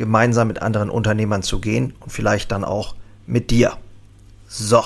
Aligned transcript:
gemeinsam 0.00 0.48
mit 0.48 0.62
anderen 0.62 0.88
Unternehmern 0.88 1.42
zu 1.42 1.60
gehen 1.60 1.92
und 2.00 2.10
vielleicht 2.10 2.50
dann 2.52 2.64
auch 2.64 2.96
mit 3.26 3.50
dir. 3.50 3.76
So, 4.48 4.82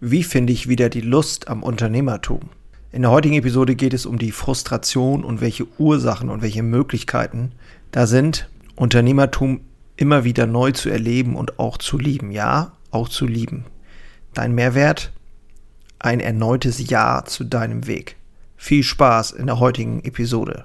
wie 0.00 0.22
finde 0.22 0.54
ich 0.54 0.66
wieder 0.66 0.88
die 0.88 1.02
Lust 1.02 1.48
am 1.48 1.62
Unternehmertum? 1.62 2.40
In 2.90 3.02
der 3.02 3.10
heutigen 3.10 3.34
Episode 3.34 3.74
geht 3.74 3.92
es 3.92 4.06
um 4.06 4.18
die 4.18 4.32
Frustration 4.32 5.24
und 5.24 5.42
welche 5.42 5.66
Ursachen 5.78 6.30
und 6.30 6.40
welche 6.40 6.62
Möglichkeiten 6.62 7.52
da 7.92 8.06
sind, 8.06 8.48
Unternehmertum 8.76 9.60
immer 9.96 10.24
wieder 10.24 10.46
neu 10.46 10.72
zu 10.72 10.88
erleben 10.88 11.36
und 11.36 11.58
auch 11.58 11.76
zu 11.76 11.98
lieben. 11.98 12.30
Ja, 12.30 12.72
auch 12.90 13.10
zu 13.10 13.26
lieben. 13.26 13.66
Dein 14.32 14.54
Mehrwert? 14.54 15.12
Ein 15.98 16.20
erneutes 16.20 16.88
Ja 16.88 17.24
zu 17.26 17.44
deinem 17.44 17.86
Weg. 17.86 18.16
Viel 18.56 18.82
Spaß 18.84 19.32
in 19.32 19.46
der 19.46 19.60
heutigen 19.60 20.02
Episode. 20.02 20.64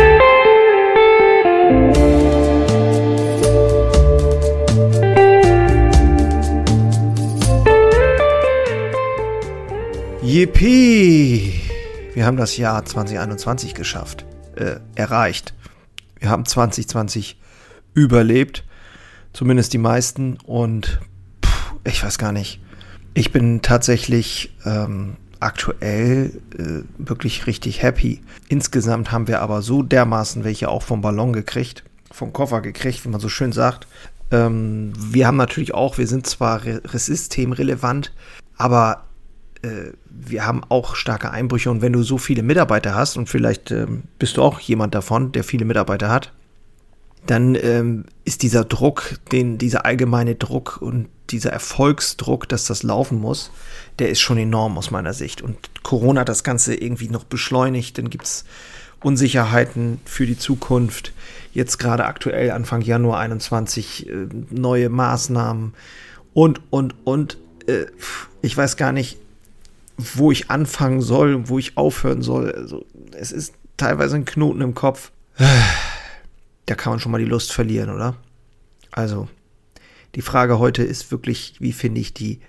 Yippie! 10.31 11.59
Wir 12.13 12.25
haben 12.25 12.37
das 12.37 12.55
Jahr 12.55 12.85
2021 12.85 13.73
geschafft, 13.73 14.25
äh, 14.55 14.77
erreicht. 14.95 15.53
Wir 16.19 16.29
haben 16.29 16.45
2020 16.45 17.37
überlebt, 17.93 18.63
zumindest 19.33 19.73
die 19.73 19.77
meisten. 19.77 20.37
Und 20.45 21.01
pff, 21.45 21.73
ich 21.83 22.01
weiß 22.01 22.17
gar 22.17 22.31
nicht. 22.31 22.61
Ich 23.13 23.33
bin 23.33 23.61
tatsächlich 23.61 24.55
ähm, 24.63 25.17
aktuell 25.41 26.39
äh, 26.57 26.85
wirklich 26.97 27.45
richtig 27.45 27.81
happy. 27.81 28.21
Insgesamt 28.47 29.11
haben 29.11 29.27
wir 29.27 29.41
aber 29.41 29.61
so 29.61 29.83
dermaßen 29.83 30.45
welche 30.45 30.69
auch 30.69 30.83
vom 30.83 31.01
Ballon 31.01 31.33
gekriegt, 31.33 31.83
vom 32.09 32.31
Koffer 32.31 32.61
gekriegt, 32.61 33.03
wie 33.03 33.09
man 33.09 33.19
so 33.19 33.27
schön 33.27 33.51
sagt. 33.51 33.85
Ähm, 34.31 34.93
wir 34.95 35.27
haben 35.27 35.35
natürlich 35.35 35.73
auch, 35.73 35.97
wir 35.97 36.07
sind 36.07 36.25
zwar 36.25 36.63
re 36.63 36.79
systemrelevant, 36.93 38.13
aber 38.55 39.03
wir 40.09 40.45
haben 40.45 40.63
auch 40.69 40.95
starke 40.95 41.31
Einbrüche 41.31 41.69
und 41.69 41.81
wenn 41.81 41.93
du 41.93 42.03
so 42.03 42.17
viele 42.17 42.43
Mitarbeiter 42.43 42.95
hast 42.95 43.17
und 43.17 43.29
vielleicht 43.29 43.71
ähm, 43.71 44.03
bist 44.17 44.37
du 44.37 44.41
auch 44.41 44.59
jemand 44.59 44.95
davon, 44.95 45.31
der 45.31 45.43
viele 45.43 45.65
Mitarbeiter 45.65 46.09
hat, 46.09 46.33
dann 47.27 47.55
ähm, 47.55 48.05
ist 48.25 48.41
dieser 48.41 48.63
Druck, 48.63 49.19
den, 49.31 49.57
dieser 49.57 49.85
allgemeine 49.85 50.35
Druck 50.35 50.79
und 50.81 51.07
dieser 51.29 51.51
Erfolgsdruck, 51.51 52.49
dass 52.49 52.65
das 52.65 52.83
laufen 52.83 53.19
muss, 53.19 53.51
der 53.99 54.09
ist 54.09 54.19
schon 54.19 54.37
enorm 54.37 54.77
aus 54.77 54.91
meiner 54.91 55.13
Sicht. 55.13 55.41
Und 55.41 55.57
Corona 55.83 56.21
hat 56.21 56.29
das 56.29 56.43
Ganze 56.43 56.75
irgendwie 56.75 57.09
noch 57.09 57.23
beschleunigt. 57.23 57.97
Dann 57.97 58.09
gibt 58.09 58.25
es 58.25 58.45
Unsicherheiten 59.01 60.01
für 60.05 60.25
die 60.25 60.37
Zukunft. 60.37 61.13
Jetzt 61.53 61.77
gerade 61.77 62.05
aktuell 62.05 62.51
Anfang 62.51 62.81
Januar 62.81 63.19
21 63.19 64.09
äh, 64.09 64.27
neue 64.49 64.89
Maßnahmen 64.89 65.73
und, 66.33 66.61
und, 66.69 66.95
und. 67.03 67.37
Äh, 67.67 67.85
ich 68.41 68.57
weiß 68.57 68.77
gar 68.77 68.91
nicht, 68.91 69.17
wo 70.15 70.31
ich 70.31 70.49
anfangen 70.49 71.01
soll, 71.01 71.49
wo 71.49 71.59
ich 71.59 71.77
aufhören 71.77 72.21
soll. 72.21 72.51
Also, 72.51 72.85
es 73.17 73.31
ist 73.31 73.53
teilweise 73.77 74.15
ein 74.15 74.25
Knoten 74.25 74.61
im 74.61 74.75
Kopf. 74.75 75.11
Da 76.67 76.75
kann 76.75 76.93
man 76.93 76.99
schon 76.99 77.11
mal 77.11 77.17
die 77.17 77.25
Lust 77.25 77.51
verlieren, 77.51 77.89
oder? 77.89 78.15
Also, 78.91 79.27
die 80.15 80.21
Frage 80.21 80.59
heute 80.59 80.83
ist 80.83 81.11
wirklich, 81.11 81.55
wie 81.59 81.73
finde 81.73 81.99
ich 81.99 82.13
die 82.13 82.39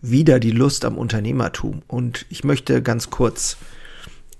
wieder 0.00 0.38
die 0.38 0.52
Lust 0.52 0.84
am 0.84 0.96
Unternehmertum? 0.96 1.82
Und 1.88 2.26
ich 2.30 2.44
möchte 2.44 2.80
ganz 2.80 3.10
kurz 3.10 3.56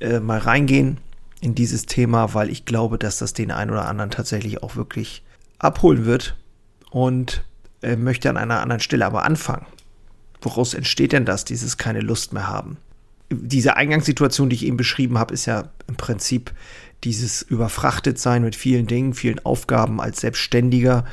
äh, 0.00 0.20
mal 0.20 0.38
reingehen 0.38 0.98
in 1.40 1.54
dieses 1.54 1.86
Thema, 1.86 2.34
weil 2.34 2.50
ich 2.50 2.64
glaube, 2.64 2.98
dass 2.98 3.18
das 3.18 3.32
den 3.32 3.50
einen 3.50 3.72
oder 3.72 3.88
anderen 3.88 4.10
tatsächlich 4.10 4.62
auch 4.62 4.76
wirklich 4.76 5.22
abholen 5.58 6.06
wird 6.06 6.36
und 6.90 7.44
äh, 7.82 7.96
möchte 7.96 8.30
an 8.30 8.36
einer 8.36 8.60
anderen 8.60 8.80
Stelle 8.80 9.06
aber 9.06 9.24
anfangen. 9.24 9.66
Woraus 10.40 10.74
entsteht 10.74 11.12
denn 11.12 11.24
das, 11.24 11.44
dieses 11.44 11.76
keine 11.76 12.00
Lust 12.00 12.32
mehr 12.32 12.48
haben? 12.48 12.76
Diese 13.30 13.76
Eingangssituation, 13.76 14.48
die 14.48 14.56
ich 14.56 14.66
eben 14.66 14.76
beschrieben 14.76 15.18
habe, 15.18 15.34
ist 15.34 15.46
ja 15.46 15.68
im 15.88 15.96
Prinzip 15.96 16.52
dieses 17.04 17.42
überfrachtet 17.42 18.18
sein 18.18 18.42
mit 18.42 18.56
vielen 18.56 18.86
Dingen, 18.86 19.14
vielen 19.14 19.44
Aufgaben 19.44 20.00
als 20.00 20.20
Selbstständiger, 20.20 21.04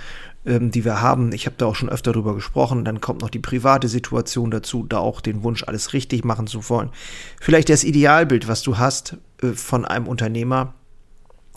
ähm, 0.46 0.72
die 0.72 0.86
wir 0.86 1.02
haben. 1.02 1.32
Ich 1.32 1.46
habe 1.46 1.56
da 1.58 1.66
auch 1.66 1.76
schon 1.76 1.90
öfter 1.90 2.12
drüber 2.12 2.36
gesprochen. 2.36 2.86
Dann 2.86 3.02
kommt 3.02 3.22
noch 3.22 3.30
die 3.30 3.40
private 3.40 3.88
Situation 3.88 4.52
dazu, 4.52 4.86
da 4.88 4.98
auch 4.98 5.22
den 5.22 5.44
Wunsch, 5.44 5.64
alles 5.64 5.94
richtig 5.94 6.24
machen 6.24 6.48
zu 6.48 6.70
wollen. 6.70 6.90
Vielleicht 7.40 7.70
das 7.70 7.84
Idealbild, 7.84 8.48
was 8.48 8.62
du 8.62 8.78
hast 8.78 9.18
äh, 9.42 9.54
von 9.54 9.86
einem 9.86 10.08
Unternehmer, 10.08 10.74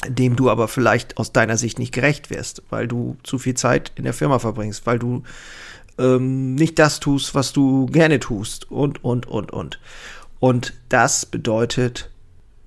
dem 0.09 0.37
du 0.37 0.51
aber 0.51 0.69
vielleicht 0.69 1.17
aus 1.19 1.33
deiner 1.33 1.57
Sicht 1.57 1.79
nicht 1.79 1.93
gerecht 1.93 2.31
wirst, 2.31 2.63
weil 2.71 2.87
du 2.87 3.17
zu 3.23 3.39
viel 3.39 3.55
Zeit 3.55 3.93
in 3.97 4.05
der 4.05 4.13
Firma 4.13 4.39
verbringst, 4.39 4.87
weil 4.87 4.99
du 4.99 5.23
ähm, 5.99 6.55
nicht 6.55 6.79
das 6.79 7.01
tust, 7.01 7.35
was 7.35 7.53
du 7.53 7.87
gerne 7.87 8.21
tust 8.21 8.71
und, 8.71 9.03
und, 9.05 9.27
und, 9.27 9.53
und. 9.53 9.81
Und 10.39 10.75
das 10.89 11.27
bedeutet 11.27 12.11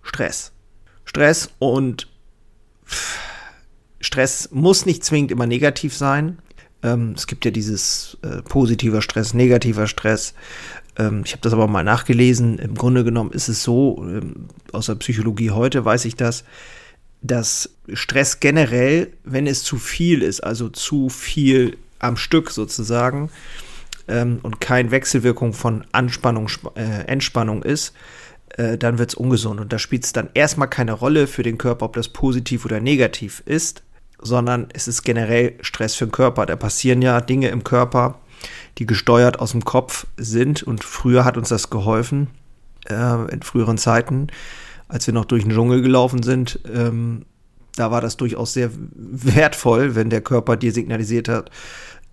Stress. 0.02 0.52
Stress 1.06 1.52
und 1.60 2.08
Stress 4.02 4.50
muss 4.52 4.86
nicht 4.86 5.04
zwingend 5.04 5.32
immer 5.32 5.46
negativ 5.46 5.96
sein. 5.96 6.40
Ähm, 6.82 7.14
es 7.16 7.28
gibt 7.28 7.46
ja 7.46 7.52
dieses 7.52 8.18
äh, 8.22 8.42
positiver 8.42 9.02
Stress, 9.02 9.34
negativer 9.34 9.88
Stress. 9.88 10.34
Ähm, 10.98 11.24
ich 11.26 11.34
habe 11.34 11.42
das 11.42 11.54
aber 11.54 11.68
mal 11.68 11.84
nachgelesen. 11.84 12.58
Im 12.60 12.76
Grunde 12.76 13.04
genommen 13.04 13.32
ist 13.32 13.50
es 13.50 13.64
so, 13.64 13.98
ähm, 14.08 14.48
aus 14.72 14.86
der 14.86 14.96
Psychologie 14.96 15.52
heute 15.52 15.84
weiß 15.84 16.06
ich 16.06 16.16
das, 16.16 16.44
dass 17.22 17.72
Stress 17.94 18.40
generell, 18.40 19.12
wenn 19.24 19.46
es 19.46 19.64
zu 19.64 19.78
viel 19.78 20.22
ist, 20.22 20.42
also 20.42 20.70
zu 20.70 21.10
viel 21.10 21.78
am 22.00 22.18
Stück 22.18 22.52
sozusagen 22.52 23.30
ähm, 24.08 24.40
und 24.44 24.60
kein 24.60 24.92
Wechselwirkung 24.92 25.54
von 25.54 25.86
Anspannung, 25.92 26.50
äh, 26.76 27.06
Entspannung 27.06 27.64
ist, 27.64 27.94
äh, 28.58 28.78
dann 28.78 28.98
wird 28.98 29.12
es 29.12 29.16
ungesund. 29.16 29.60
Und 29.62 29.72
da 29.72 29.80
spielt 29.80 30.04
es 30.04 30.14
dann 30.14 30.30
erstmal 30.34 30.70
keine 30.70 30.94
Rolle 30.94 31.28
für 31.28 31.44
den 31.44 31.58
Körper, 31.58 31.86
ob 31.86 31.94
das 31.94 32.10
positiv 32.10 32.66
oder 32.66 32.80
negativ 32.80 33.42
ist, 33.46 33.84
sondern 34.22 34.68
es 34.74 34.88
ist 34.88 35.04
generell 35.04 35.54
Stress 35.62 35.96
für 35.96 36.06
den 36.06 36.12
Körper. 36.12 36.46
Da 36.46 36.56
passieren 36.56 37.02
ja 37.02 37.22
Dinge 37.22 37.50
im 37.50 37.64
Körper, 37.64 38.20
die 38.78 38.86
gesteuert 38.86 39.40
aus 39.40 39.52
dem 39.52 39.64
Kopf 39.64 40.08
sind. 40.18 40.64
Und 40.64 40.84
früher 40.84 41.24
hat 41.24 41.38
uns 41.38 41.50
das 41.50 41.70
geholfen, 41.70 42.28
äh, 42.90 43.32
in 43.32 43.42
früheren 43.44 43.78
Zeiten, 43.78 44.28
als 44.88 45.06
wir 45.08 45.14
noch 45.14 45.26
durch 45.26 45.44
den 45.44 45.54
Dschungel 45.54 45.82
gelaufen 45.82 46.24
sind. 46.24 46.60
Ähm, 46.74 47.26
da 47.80 47.92
war 47.92 48.02
das 48.02 48.18
durchaus 48.18 48.54
sehr 48.54 48.72
wertvoll, 48.96 49.96
wenn 49.96 50.10
der 50.10 50.22
Körper 50.22 50.58
dir 50.58 50.74
signalisiert 50.74 51.30
hat, 51.30 51.50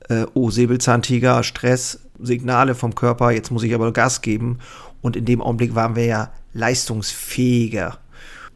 äh, 0.08 0.26
oh, 0.34 0.50
Säbelzahntiger, 0.50 1.42
Stress, 1.42 2.00
Signale 2.20 2.74
vom 2.74 2.94
Körper, 2.94 3.30
jetzt 3.32 3.50
muss 3.50 3.62
ich 3.62 3.74
aber 3.74 3.92
Gas 3.92 4.22
geben. 4.22 4.58
Und 5.02 5.16
in 5.16 5.24
dem 5.24 5.42
Augenblick 5.42 5.74
waren 5.74 5.96
wir 5.96 6.06
ja 6.06 6.32
leistungsfähiger. 6.52 7.98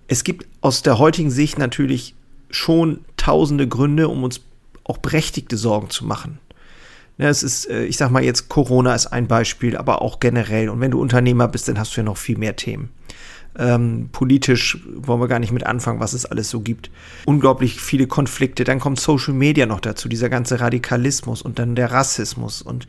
Es 0.09 0.25
gibt 0.25 0.47
aus 0.61 0.83
der 0.83 0.99
heutigen 0.99 1.31
Sicht 1.31 1.59
natürlich 1.59 2.15
schon 2.51 3.05
tausende 3.17 3.69
Gründe, 3.69 4.09
um 4.09 4.25
uns 4.25 4.41
auch 4.85 4.99
berechtigte 4.99 5.57
Sorgen 5.57 5.91
zu 5.91 6.05
machen. 6.05 6.39
Ja, 7.19 7.29
es 7.29 7.43
ist, 7.43 7.69
äh, 7.69 7.85
ich 7.85 7.97
sag 7.97 8.11
mal 8.11 8.25
jetzt, 8.25 8.49
Corona 8.49 8.95
ist 8.95 9.09
ein 9.09 9.29
Beispiel, 9.29 9.77
aber 9.77 10.03
auch 10.03 10.21
generell. 10.21 10.71
Und 10.71 10.81
wenn 10.81 10.91
du 10.91 11.01
Unternehmer 11.01 11.49
bist, 11.49 11.69
dann 11.69 11.79
hast 11.79 11.95
du 11.97 12.01
ja 12.01 12.05
noch 12.05 12.17
viel 12.17 12.39
mehr 12.39 12.57
Themen. 12.57 12.91
Ähm, 13.59 14.11
politisch 14.13 14.79
wollen 14.95 15.21
wir 15.21 15.29
gar 15.29 15.41
nicht 15.41 15.53
mit 15.53 15.67
anfangen, 15.67 16.01
was 16.01 16.13
es 16.13 16.25
alles 16.25 16.51
so 16.51 16.61
gibt. 16.61 16.91
Unglaublich 17.27 17.81
viele 17.81 18.07
Konflikte. 18.07 18.65
Dann 18.65 18.79
kommt 18.79 19.01
Social 19.01 19.35
Media 19.35 19.67
noch 19.67 19.81
dazu, 19.81 20.09
dieser 20.09 20.29
ganze 20.29 20.61
Radikalismus 20.61 21.43
und 21.43 21.59
dann 21.59 21.75
der 21.75 21.91
Rassismus 21.91 22.63
und 22.63 22.87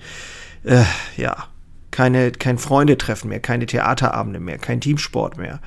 äh, 0.64 0.84
ja, 1.18 1.48
keine, 1.90 2.32
kein 2.32 2.58
Freundetreffen 2.58 3.30
mehr, 3.30 3.40
keine 3.40 3.66
Theaterabende 3.66 4.40
mehr, 4.40 4.58
kein 4.58 4.82
Teamsport 4.82 5.38
mehr, 5.38 5.60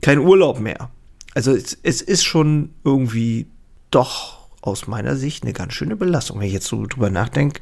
kein 0.00 0.18
Urlaub 0.18 0.60
mehr. 0.60 0.90
Also 1.34 1.52
es, 1.52 1.78
es 1.82 2.00
ist 2.00 2.24
schon 2.24 2.70
irgendwie 2.84 3.46
doch 3.90 4.48
aus 4.60 4.86
meiner 4.86 5.16
Sicht 5.16 5.44
eine 5.44 5.52
ganz 5.52 5.74
schöne 5.74 5.96
Belastung. 5.96 6.38
Wenn 6.38 6.46
ich 6.46 6.52
jetzt 6.52 6.66
so 6.66 6.86
drüber 6.86 7.10
nachdenke, 7.10 7.60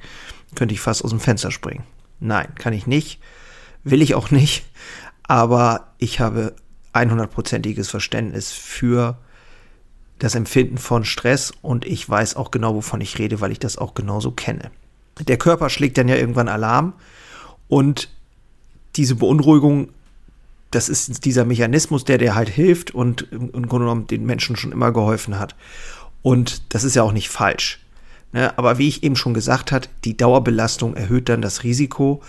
könnte 0.55 0.75
ich 0.75 0.81
fast 0.81 1.05
aus 1.05 1.11
dem 1.11 1.21
Fenster 1.21 1.51
springen. 1.51 1.85
Nein, 2.21 2.49
kann 2.57 2.73
ich 2.73 2.87
nicht. 2.87 3.21
Will 3.85 4.03
ich 4.03 4.15
auch 4.15 4.31
nicht. 4.31 4.65
Aber 5.31 5.93
ich 5.99 6.19
habe 6.19 6.57
100%iges 6.93 7.89
Verständnis 7.89 8.51
für 8.51 9.17
das 10.19 10.35
Empfinden 10.35 10.77
von 10.77 11.05
Stress 11.05 11.53
und 11.63 11.87
ich 11.87 12.11
weiß 12.11 12.35
auch 12.35 12.51
genau, 12.51 12.75
wovon 12.75 13.01
ich 13.01 13.17
rede, 13.21 13.41
weil 13.41 13.53
ich 13.53 13.61
das 13.61 13.79
auch 13.79 13.95
genauso 13.95 14.33
kenne. 14.33 14.73
Der 15.21 15.37
Körper 15.37 15.71
schlägt 15.71 15.99
dann 15.99 16.09
ja 16.09 16.17
irgendwann 16.17 16.49
Alarm 16.49 16.95
und 17.69 18.09
diese 18.97 19.15
Beunruhigung, 19.15 19.91
das 20.73 20.89
ist 20.89 21.25
dieser 21.25 21.45
Mechanismus, 21.45 22.05
der 22.05 22.19
dir 22.19 22.35
halt 22.35 22.49
hilft 22.49 22.93
und 22.93 23.31
im 23.31 23.69
Grunde 23.69 23.85
genommen 23.87 24.09
den 24.09 24.27
Menschen 24.27 24.57
schon 24.57 24.73
immer 24.73 24.91
geholfen 24.91 25.39
hat. 25.39 25.55
Und 26.23 26.75
das 26.75 26.83
ist 26.83 26.97
ja 26.97 27.05
auch 27.05 27.13
nicht 27.13 27.29
falsch. 27.29 27.79
Ne? 28.33 28.59
Aber 28.59 28.79
wie 28.79 28.89
ich 28.89 29.05
eben 29.05 29.15
schon 29.15 29.35
gesagt 29.35 29.71
habe, 29.71 29.87
die 30.05 30.17
Dauerbelastung 30.17 30.97
erhöht 30.97 31.29
dann 31.29 31.41
das 31.41 31.63
Risiko 31.63 32.21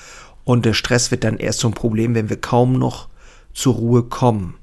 und 0.44 0.66
der 0.66 0.74
Stress 0.74 1.12
wird 1.12 1.24
dann 1.24 1.38
erst 1.38 1.60
zum 1.60 1.74
Problem, 1.74 2.16
wenn 2.16 2.30
wir 2.30 2.40
kaum 2.40 2.74
noch 2.74 3.10
zur 3.54 3.76
Ruhe 3.76 4.04
kommen. 4.04 4.56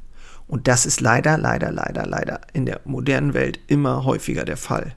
Und 0.47 0.67
das 0.67 0.87
ist 0.87 1.01
leider, 1.01 1.37
leider, 1.37 1.71
leider, 1.71 2.07
leider 2.07 2.41
in 2.53 2.67
der 2.67 2.81
modernen 2.85 3.35
Welt 3.35 3.61
immer 3.67 4.05
häufiger 4.05 4.45
der 4.45 4.57
Fall. 4.57 4.95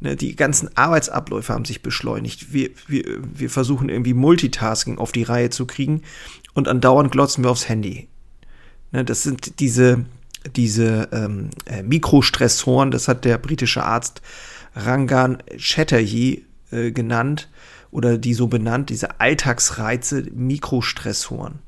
Ne, 0.00 0.16
die 0.16 0.36
ganzen 0.36 0.76
Arbeitsabläufe 0.76 1.52
haben 1.54 1.64
sich 1.64 1.80
beschleunigt. 1.80 2.52
Wir, 2.52 2.70
wir, 2.88 3.04
wir 3.22 3.48
versuchen 3.48 3.88
irgendwie 3.88 4.14
Multitasking 4.14 4.98
auf 4.98 5.12
die 5.12 5.22
Reihe 5.22 5.50
zu 5.50 5.64
kriegen 5.64 6.02
und 6.54 6.68
andauernd 6.68 7.12
glotzen 7.12 7.44
wir 7.44 7.50
aufs 7.50 7.68
Handy. 7.68 8.08
Ne, 8.90 9.04
das 9.04 9.22
sind 9.22 9.60
diese, 9.60 10.04
diese 10.56 11.08
ähm, 11.12 11.50
äh, 11.66 11.82
Mikrostressoren, 11.82 12.90
das 12.90 13.08
hat 13.08 13.24
der 13.24 13.38
britische 13.38 13.84
Arzt 13.84 14.22
Rangan 14.74 15.42
Chatterjee 15.56 16.44
äh, 16.72 16.90
genannt 16.90 17.48
oder 17.90 18.18
die 18.18 18.34
so 18.34 18.48
benannt, 18.48 18.90
diese 18.90 19.20
Alltagsreize, 19.20 20.24
Mikrostressoren 20.34 21.60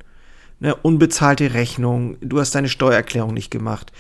ne, 0.65 0.75
unbezahlte 0.75 1.55
Rechnung, 1.55 2.17
du 2.21 2.41
hast 2.41 2.55
deine 2.55 2.69
Steuererklärung 2.69 3.35
nicht 3.35 3.51
gemacht, 3.51 3.93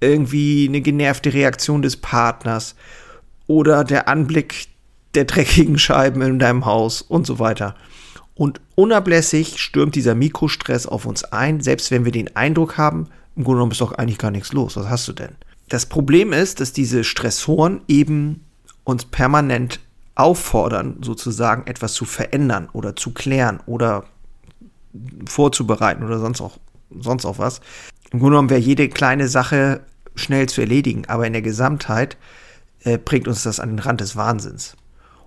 irgendwie 0.00 0.66
eine 0.68 0.80
genervte 0.80 1.32
Reaktion 1.32 1.80
des 1.80 1.96
Partners 1.96 2.74
oder 3.46 3.84
der 3.84 4.08
Anblick 4.08 4.66
der 5.14 5.24
dreckigen 5.24 5.78
Scheiben 5.78 6.20
in 6.22 6.38
deinem 6.38 6.66
Haus 6.66 7.02
und 7.02 7.26
so 7.26 7.38
weiter. 7.38 7.74
Und 8.34 8.60
unablässig 8.74 9.58
stürmt 9.58 9.94
dieser 9.94 10.14
Mikrostress 10.14 10.86
auf 10.86 11.06
uns 11.06 11.24
ein, 11.24 11.60
selbst 11.60 11.90
wenn 11.90 12.04
wir 12.04 12.12
den 12.12 12.36
Eindruck 12.36 12.76
haben, 12.76 13.08
im 13.34 13.44
Grunde 13.44 13.58
genommen 13.58 13.72
ist 13.72 13.80
doch 13.80 13.92
eigentlich 13.92 14.18
gar 14.18 14.30
nichts 14.30 14.52
los. 14.52 14.76
Was 14.76 14.88
hast 14.88 15.08
du 15.08 15.12
denn? 15.12 15.36
Das 15.68 15.86
Problem 15.86 16.32
ist, 16.32 16.60
dass 16.60 16.72
diese 16.72 17.04
Stressoren 17.04 17.80
eben 17.88 18.44
uns 18.84 19.04
permanent 19.04 19.80
auffordern, 20.18 20.96
sozusagen 21.00 21.66
etwas 21.66 21.94
zu 21.94 22.04
verändern 22.04 22.68
oder 22.72 22.96
zu 22.96 23.12
klären 23.12 23.60
oder 23.66 24.04
vorzubereiten 25.26 26.02
oder 26.02 26.18
sonst 26.18 26.40
auch, 26.40 26.58
sonst 26.90 27.24
auch 27.24 27.38
was. 27.38 27.60
Im 28.10 28.18
Grunde 28.18 28.32
genommen 28.32 28.50
wäre 28.50 28.60
jede 28.60 28.88
kleine 28.88 29.28
Sache 29.28 29.82
schnell 30.16 30.48
zu 30.48 30.60
erledigen, 30.60 31.04
aber 31.06 31.26
in 31.26 31.34
der 31.34 31.42
Gesamtheit 31.42 32.16
äh, 32.82 32.98
bringt 32.98 33.28
uns 33.28 33.44
das 33.44 33.60
an 33.60 33.70
den 33.70 33.78
Rand 33.78 34.00
des 34.00 34.16
Wahnsinns. 34.16 34.76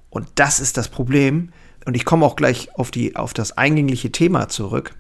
Und 0.09 0.27
das 0.35 0.59
ist 0.59 0.75
das 0.75 0.89
Problem. 0.89 1.53
Und 1.85 1.95
ich 1.95 2.03
komme 2.03 2.25
auch 2.25 2.35
gleich 2.35 2.75
auf, 2.75 2.91
die, 2.91 3.15
auf 3.15 3.33
das 3.33 3.57
eingängliche 3.57 4.11
Thema 4.11 4.49
zurück. 4.49 4.93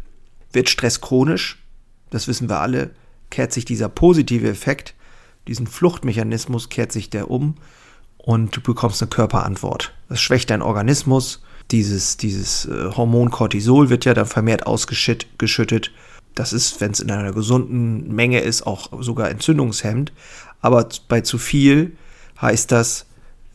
Wird 0.53 0.69
Stress 0.69 1.01
chronisch, 1.01 1.61
das 2.11 2.29
wissen 2.29 2.49
wir 2.49 2.59
alle, 2.59 2.91
kehrt 3.29 3.51
sich 3.51 3.65
dieser 3.65 3.89
positive 3.89 4.49
Effekt, 4.49 4.95
diesen 5.47 5.67
Fluchtmechanismus, 5.67 6.69
kehrt 6.69 6.93
sich 6.93 7.09
der 7.09 7.29
um 7.29 7.55
und 8.23 8.55
du 8.55 8.61
bekommst 8.61 9.01
eine 9.01 9.09
Körperantwort. 9.09 9.93
Das 10.09 10.21
schwächt 10.21 10.49
deinen 10.49 10.61
Organismus, 10.61 11.41
dieses, 11.71 12.17
dieses 12.17 12.65
äh, 12.65 12.91
Hormon 12.95 13.31
Cortisol 13.31 13.89
wird 13.89 14.05
ja 14.05 14.13
dann 14.13 14.25
vermehrt 14.25 14.67
ausgeschüttet. 14.67 15.91
Das 16.35 16.53
ist, 16.53 16.81
wenn 16.81 16.91
es 16.91 16.99
in 16.99 17.11
einer 17.11 17.33
gesunden 17.33 18.13
Menge 18.13 18.39
ist, 18.41 18.65
auch 18.67 19.01
sogar 19.01 19.29
entzündungshemmend. 19.29 20.11
Aber 20.61 20.87
bei 21.07 21.21
zu 21.21 21.37
viel 21.37 21.95
heißt 22.41 22.71
das, 22.71 23.05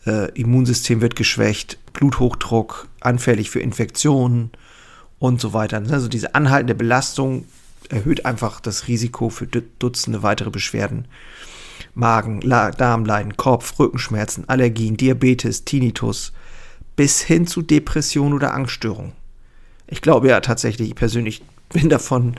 äh, 0.07 0.31
Immunsystem 0.33 1.01
wird 1.01 1.17
geschwächt, 1.17 1.79
Bluthochdruck, 1.93 2.89
anfällig 3.01 3.51
für 3.51 3.61
Infektionen 3.61 4.51
und 5.19 5.41
so 5.41 5.53
weiter. 5.53 5.83
Also 5.91 6.09
diese 6.09 6.35
anhaltende 6.35 6.75
Belastung 6.75 7.45
erhöht 7.89 8.27
einfach 8.27 8.61
das 8.61 8.89
Risiko 8.89 9.31
für 9.31 9.47
Dutzende 9.47 10.23
weitere 10.23 10.51
Beschwerden. 10.51 11.07
Magen, 11.95 12.41
Darmleiden, 12.41 13.37
Kopf, 13.37 13.79
Rückenschmerzen, 13.79 14.49
Allergien, 14.49 14.97
Diabetes, 14.97 15.65
Tinnitus, 15.65 16.33
bis 16.97 17.21
hin 17.21 17.47
zu 17.47 17.63
Depression 17.63 18.33
oder 18.33 18.55
Angststörung. 18.55 19.13
Ich 19.87 20.03
glaube 20.03 20.29
ja 20.29 20.41
tatsächlich, 20.41 20.91
ich 20.91 20.95
persönlich 20.95 21.43
bin 21.73 21.89
davon 21.89 22.37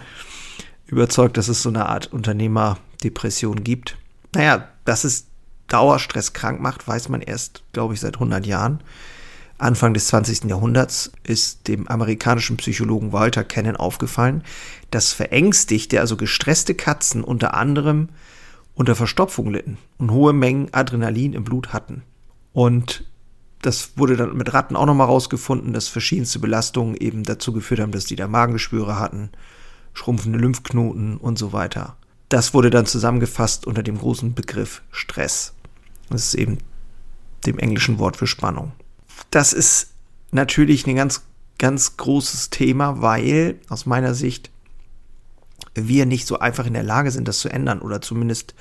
überzeugt, 0.87 1.37
dass 1.37 1.47
es 1.47 1.61
so 1.61 1.69
eine 1.69 1.87
Art 1.87 2.11
Unternehmerdepression 2.13 3.63
gibt. 3.63 3.97
Naja, 4.33 4.67
dass 4.85 5.03
es 5.03 5.27
Dauerstress 5.67 6.33
krank 6.33 6.61
macht, 6.61 6.87
weiß 6.87 7.09
man 7.09 7.21
erst, 7.21 7.63
glaube 7.73 7.93
ich, 7.93 7.99
seit 7.99 8.15
100 8.15 8.45
Jahren. 8.45 8.79
Anfang 9.57 9.93
des 9.93 10.07
20. 10.07 10.43
Jahrhunderts 10.45 11.11
ist 11.23 11.67
dem 11.67 11.87
amerikanischen 11.87 12.57
Psychologen 12.57 13.11
Walter 13.11 13.43
Cannon 13.43 13.75
aufgefallen, 13.75 14.43
dass 14.91 15.13
verängstigte, 15.13 15.99
also 15.99 16.15
gestresste 16.15 16.75
Katzen 16.75 17.23
unter 17.23 17.55
anderem 17.55 18.09
unter 18.77 18.95
Verstopfung 18.95 19.49
litten 19.51 19.79
und 19.97 20.11
hohe 20.11 20.33
Mengen 20.33 20.71
Adrenalin 20.71 21.33
im 21.33 21.43
Blut 21.43 21.73
hatten. 21.73 22.03
Und 22.53 23.05
das 23.63 23.97
wurde 23.97 24.15
dann 24.15 24.37
mit 24.37 24.53
Ratten 24.53 24.75
auch 24.75 24.85
nochmal 24.85 25.07
rausgefunden, 25.07 25.73
dass 25.73 25.87
verschiedenste 25.87 26.37
Belastungen 26.37 26.95
eben 26.95 27.23
dazu 27.23 27.51
geführt 27.53 27.79
haben, 27.79 27.91
dass 27.91 28.05
die 28.05 28.15
da 28.15 28.27
Magengeschwüre 28.27 28.99
hatten, 28.99 29.31
schrumpfende 29.93 30.37
Lymphknoten 30.37 31.17
und 31.17 31.39
so 31.39 31.53
weiter. 31.53 31.97
Das 32.29 32.53
wurde 32.53 32.69
dann 32.69 32.85
zusammengefasst 32.85 33.65
unter 33.65 33.81
dem 33.81 33.97
großen 33.97 34.35
Begriff 34.35 34.83
Stress. 34.91 35.53
Das 36.11 36.25
ist 36.25 36.35
eben 36.35 36.59
dem 37.47 37.57
englischen 37.57 37.97
Wort 37.97 38.15
für 38.15 38.27
Spannung. 38.27 38.73
Das 39.31 39.53
ist 39.53 39.93
natürlich 40.31 40.85
ein 40.85 40.95
ganz, 40.95 41.23
ganz 41.57 41.97
großes 41.97 42.51
Thema, 42.51 43.01
weil 43.01 43.59
aus 43.69 43.87
meiner 43.87 44.13
Sicht 44.13 44.51
wir 45.77 46.05
nicht 46.05 46.27
so 46.27 46.39
einfach 46.39 46.65
in 46.65 46.73
der 46.73 46.83
Lage 46.83 47.11
sind, 47.11 47.27
das 47.27 47.39
zu 47.39 47.49
ändern 47.49 47.79
oder 47.81 48.01
zumindest 48.01 48.55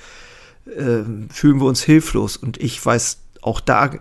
äh, 0.65 1.03
fühlen 1.29 1.59
wir 1.59 1.65
uns 1.65 1.81
hilflos. 1.83 2.37
Und 2.37 2.57
ich 2.57 2.83
weiß 2.83 3.19
auch 3.41 3.59
da 3.59 3.91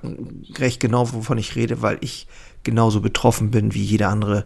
recht 0.58 0.80
genau, 0.80 1.12
wovon 1.12 1.38
ich 1.38 1.56
rede, 1.56 1.82
weil 1.82 1.98
ich 2.00 2.26
genauso 2.64 3.00
betroffen 3.00 3.50
bin 3.50 3.74
wie 3.74 3.82
jeder 3.82 4.08
andere 4.08 4.44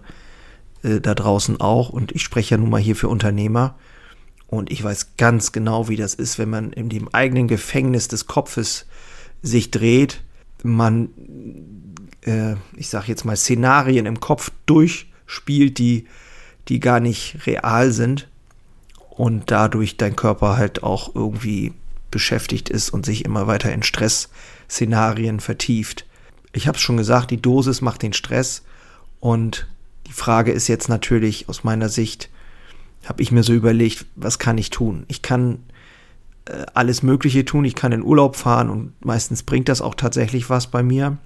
äh, 0.83 1.01
da 1.01 1.15
draußen 1.15 1.61
auch. 1.61 1.91
Und 1.91 2.13
ich 2.13 2.23
spreche 2.23 2.55
ja 2.55 2.59
nun 2.59 2.71
mal 2.71 2.81
hier 2.81 2.97
für 2.97 3.09
Unternehmer. 3.09 3.77
Und 4.47 4.71
ich 4.71 4.83
weiß 4.83 5.17
ganz 5.17 5.53
genau, 5.53 5.89
wie 5.89 5.97
das 5.97 6.15
ist, 6.15 6.39
wenn 6.39 6.51
man 6.51 6.73
in 6.73 6.89
dem 6.89 7.09
eigenen 7.15 7.49
Gefängnis 7.49 8.09
des 8.09 8.27
Kopfes 8.27 8.87
sich 9.43 9.71
dreht, 9.71 10.23
man, 10.63 11.09
äh, 12.23 12.55
ich 12.77 12.89
sag 12.89 13.09
jetzt 13.09 13.25
mal, 13.25 13.37
Szenarien 13.37 14.07
im 14.07 14.21
Kopf 14.21 14.51
durchspielt, 14.67 15.79
die, 15.79 16.07
die 16.69 16.81
gar 16.81 17.01
nicht 17.01 17.47
real 17.47 17.93
sind 17.93 18.30
und 19.21 19.51
dadurch 19.51 19.99
dein 19.99 20.17
Körper 20.17 20.57
halt 20.57 20.83
auch 20.83 21.15
irgendwie 21.15 21.75
beschäftigt 22.11 22.71
ist 22.71 22.89
und 22.89 23.05
sich 23.05 23.27
immer 23.27 23.47
weiter 23.47 23.71
in 23.71 23.83
Stressszenarien 23.83 25.41
vertieft. 25.41 26.07
Ich 26.55 26.67
habe 26.67 26.77
es 26.77 26.83
schon 26.83 26.97
gesagt, 26.97 27.31
die 27.31 27.43
Dosis 27.43 27.83
macht 27.83 28.01
den 28.01 28.15
Stress 28.15 28.65
und 29.21 29.69
die 30.07 30.15
Frage 30.15 30.53
ist 30.53 30.69
jetzt 30.69 30.89
natürlich 30.89 31.51
aus 31.51 31.65
meiner 31.65 31.91
Sicht, 31.91 32.31
habe 33.05 33.21
ich 33.21 33.31
mir 33.31 33.43
so 33.43 33.53
überlegt, 33.53 34.07
was 34.17 34.39
kann 34.39 34.57
ich 34.57 34.71
tun? 34.71 35.05
Ich 35.09 35.21
kann 35.21 35.65
äh, 36.47 36.65
alles 36.73 37.03
Mögliche 37.03 37.45
tun, 37.45 37.67
ich 37.67 37.75
kann 37.75 37.93
in 37.93 38.03
Urlaub 38.03 38.37
fahren 38.37 38.71
und 38.71 39.05
meistens 39.05 39.43
bringt 39.43 39.69
das 39.69 39.83
auch 39.83 39.97
tatsächlich 39.97 40.49
was 40.49 40.69
bei 40.69 40.83
mir, 40.83 41.19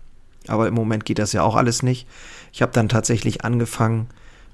aber 0.48 0.66
im 0.66 0.74
Moment 0.74 1.04
geht 1.04 1.20
das 1.20 1.32
ja 1.32 1.44
auch 1.44 1.54
alles 1.54 1.84
nicht. 1.84 2.08
Ich 2.52 2.60
habe 2.60 2.72
dann 2.72 2.88
tatsächlich 2.88 3.44
angefangen 3.44 4.08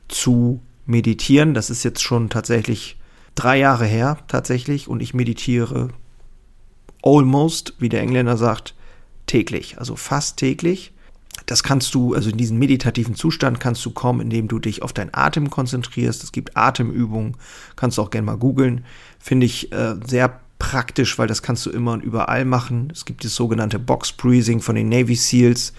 zu 0.09 0.61
meditieren, 0.85 1.55
das 1.55 1.71
ist 1.71 1.85
jetzt 1.85 2.03
schon 2.03 2.29
tatsächlich 2.29 2.99
drei 3.35 3.59
Jahre 3.59 3.87
her 3.87 4.19
tatsächlich 4.29 4.89
und 4.89 5.01
ich 5.01 5.15
meditiere 5.15 5.91
almost, 7.03 7.75
wie 7.79 7.89
der 7.89 8.03
Engländer 8.03 8.37
sagt, 8.37 8.75
täglich, 9.27 9.79
also 9.79 9.97
fast 9.97 10.37
täglich. 10.37 10.93
Das 11.47 11.63
kannst 11.63 11.95
du, 11.95 12.15
also 12.15 12.31
in 12.31 12.37
diesen 12.37 12.59
meditativen 12.59 13.15
Zustand 13.15 13.61
kannst 13.61 13.85
du 13.87 13.91
kommen, 13.91 14.21
indem 14.21 14.49
du 14.49 14.59
dich 14.59 14.83
auf 14.83 14.93
deinen 14.93 15.11
Atem 15.13 15.51
konzentrierst. 15.51 16.23
Es 16.23 16.33
gibt 16.33 16.57
Atemübungen, 16.57 17.37
kannst 17.77 17.99
du 17.99 18.03
auch 18.03 18.11
gerne 18.11 18.27
mal 18.27 18.37
googeln. 18.37 18.85
Finde 19.19 19.47
ich 19.47 19.73
äh, 19.73 19.97
sehr 20.07 20.41
praktisch, 20.59 21.19
weil 21.19 21.27
das 21.27 21.43
kannst 21.43 21.65
du 21.67 21.71
immer 21.71 21.93
und 21.93 22.05
überall 22.05 22.45
machen. 22.45 22.91
Es 22.93 23.05
gibt 23.05 23.25
das 23.25 23.35
sogenannte 23.35 23.79
Box 23.79 24.13
Breathing 24.13 24.61
von 24.61 24.75
den 24.75 24.89
Navy 24.89 25.15
SEALs. 25.17 25.73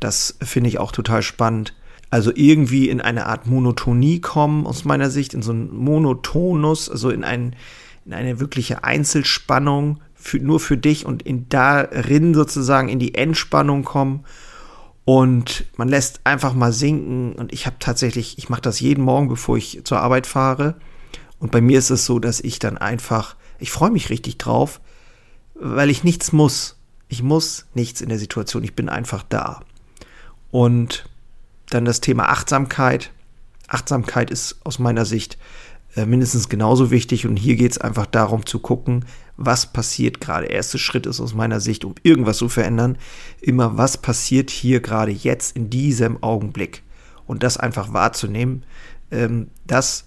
Das 0.00 0.36
finde 0.42 0.68
ich 0.68 0.78
auch 0.78 0.92
total 0.92 1.22
spannend. 1.22 1.74
Also 2.12 2.30
irgendwie 2.34 2.90
in 2.90 3.00
eine 3.00 3.24
Art 3.24 3.46
Monotonie 3.46 4.20
kommen, 4.20 4.66
aus 4.66 4.84
meiner 4.84 5.08
Sicht, 5.08 5.32
in 5.32 5.40
so 5.40 5.52
einen 5.52 5.74
Monotonus, 5.74 6.90
also 6.90 7.08
in, 7.08 7.24
ein, 7.24 7.56
in 8.04 8.12
eine 8.12 8.38
wirkliche 8.38 8.84
Einzelspannung, 8.84 9.98
für, 10.14 10.36
nur 10.36 10.60
für 10.60 10.76
dich 10.76 11.06
und 11.06 11.22
in 11.22 11.48
darin 11.48 12.34
sozusagen 12.34 12.90
in 12.90 12.98
die 12.98 13.14
Entspannung 13.14 13.84
kommen. 13.84 14.26
Und 15.06 15.64
man 15.78 15.88
lässt 15.88 16.20
einfach 16.24 16.52
mal 16.52 16.70
sinken. 16.70 17.32
Und 17.32 17.50
ich 17.50 17.64
habe 17.64 17.76
tatsächlich, 17.78 18.36
ich 18.36 18.50
mache 18.50 18.60
das 18.60 18.78
jeden 18.78 19.04
Morgen, 19.04 19.30
bevor 19.30 19.56
ich 19.56 19.80
zur 19.84 20.00
Arbeit 20.00 20.26
fahre. 20.26 20.74
Und 21.38 21.50
bei 21.50 21.62
mir 21.62 21.78
ist 21.78 21.88
es 21.88 22.04
so, 22.04 22.18
dass 22.18 22.40
ich 22.40 22.58
dann 22.58 22.76
einfach, 22.76 23.36
ich 23.58 23.70
freue 23.70 23.90
mich 23.90 24.10
richtig 24.10 24.36
drauf, 24.36 24.82
weil 25.54 25.88
ich 25.88 26.04
nichts 26.04 26.30
muss. 26.30 26.76
Ich 27.08 27.22
muss 27.22 27.68
nichts 27.72 28.02
in 28.02 28.10
der 28.10 28.18
Situation. 28.18 28.64
Ich 28.64 28.76
bin 28.76 28.90
einfach 28.90 29.22
da. 29.26 29.62
Und 30.50 31.06
dann 31.74 31.84
das 31.84 32.00
Thema 32.00 32.28
Achtsamkeit. 32.28 33.10
Achtsamkeit 33.68 34.30
ist 34.30 34.60
aus 34.64 34.78
meiner 34.78 35.04
Sicht 35.04 35.38
äh, 35.94 36.06
mindestens 36.06 36.48
genauso 36.48 36.90
wichtig 36.90 37.26
und 37.26 37.36
hier 37.36 37.56
geht 37.56 37.72
es 37.72 37.78
einfach 37.78 38.06
darum 38.06 38.46
zu 38.46 38.58
gucken, 38.60 39.04
was 39.36 39.72
passiert 39.72 40.20
gerade. 40.20 40.46
Erster 40.46 40.78
Schritt 40.78 41.06
ist 41.06 41.20
aus 41.20 41.34
meiner 41.34 41.60
Sicht, 41.60 41.84
um 41.84 41.94
irgendwas 42.02 42.38
zu 42.38 42.48
verändern, 42.48 42.96
immer 43.40 43.76
was 43.76 43.96
passiert 43.96 44.50
hier 44.50 44.80
gerade 44.80 45.10
jetzt 45.10 45.56
in 45.56 45.70
diesem 45.70 46.22
Augenblick 46.22 46.82
und 47.26 47.42
das 47.42 47.56
einfach 47.56 47.92
wahrzunehmen. 47.92 48.64
Ähm, 49.10 49.48
das 49.66 50.06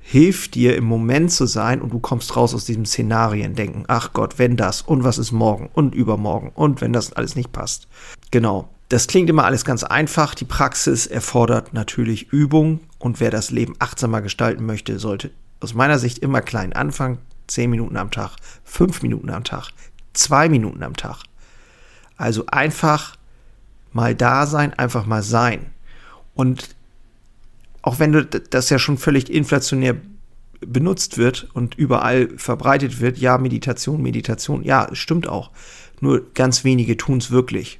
hilft 0.00 0.54
dir 0.56 0.76
im 0.76 0.84
Moment 0.84 1.30
zu 1.30 1.46
sein 1.46 1.80
und 1.80 1.92
du 1.92 2.00
kommst 2.00 2.34
raus 2.34 2.54
aus 2.54 2.64
diesem 2.64 2.84
Szenarien 2.84 3.54
denken, 3.54 3.84
ach 3.86 4.12
Gott, 4.12 4.38
wenn 4.38 4.56
das 4.56 4.82
und 4.82 5.04
was 5.04 5.18
ist 5.18 5.30
morgen 5.30 5.70
und 5.72 5.94
übermorgen 5.94 6.50
und 6.54 6.80
wenn 6.80 6.92
das 6.92 7.12
alles 7.12 7.36
nicht 7.36 7.52
passt. 7.52 7.86
Genau, 8.32 8.68
das 8.90 9.06
klingt 9.06 9.30
immer 9.30 9.44
alles 9.44 9.64
ganz 9.64 9.84
einfach. 9.84 10.34
Die 10.34 10.44
Praxis 10.44 11.06
erfordert 11.06 11.72
natürlich 11.72 12.32
Übung 12.32 12.80
und 12.98 13.20
wer 13.20 13.30
das 13.30 13.52
Leben 13.52 13.74
achtsamer 13.78 14.20
gestalten 14.20 14.66
möchte, 14.66 14.98
sollte 14.98 15.30
aus 15.60 15.74
meiner 15.74 15.98
Sicht 15.98 16.18
immer 16.18 16.42
klein 16.42 16.72
anfangen. 16.72 17.18
Zehn 17.46 17.70
Minuten 17.70 17.96
am 17.96 18.10
Tag, 18.10 18.36
fünf 18.64 19.02
Minuten 19.02 19.30
am 19.30 19.44
Tag, 19.44 19.70
zwei 20.12 20.48
Minuten 20.48 20.82
am 20.82 20.96
Tag. 20.96 21.22
Also 22.16 22.46
einfach 22.46 23.16
mal 23.92 24.14
da 24.16 24.46
sein, 24.46 24.74
einfach 24.74 25.06
mal 25.06 25.22
sein. 25.22 25.66
Und 26.34 26.74
auch 27.82 28.00
wenn 28.00 28.26
das 28.50 28.70
ja 28.70 28.78
schon 28.80 28.98
völlig 28.98 29.30
inflationär 29.30 29.96
benutzt 30.60 31.16
wird 31.16 31.48
und 31.54 31.76
überall 31.76 32.28
verbreitet 32.36 33.00
wird, 33.00 33.18
ja, 33.18 33.38
Meditation, 33.38 34.02
Meditation, 34.02 34.64
ja, 34.64 34.88
stimmt 34.92 35.28
auch. 35.28 35.52
Nur 36.00 36.32
ganz 36.34 36.64
wenige 36.64 36.96
tun 36.96 37.18
es 37.18 37.30
wirklich. 37.30 37.78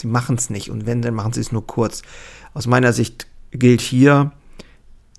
Sie 0.00 0.06
machen 0.06 0.36
es 0.36 0.50
nicht 0.50 0.70
und 0.70 0.86
wenn, 0.86 1.02
dann 1.02 1.14
machen 1.14 1.32
sie 1.32 1.40
es 1.40 1.52
nur 1.52 1.66
kurz. 1.66 2.02
Aus 2.54 2.66
meiner 2.66 2.92
Sicht 2.92 3.26
gilt 3.50 3.80
hier, 3.80 4.32